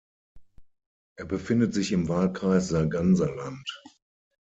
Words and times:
Er 1.15 1.25
befindet 1.25 1.75
sich 1.75 1.91
im 1.91 2.09
Wahlkreis 2.09 2.69
Sarganserland. 2.69 3.69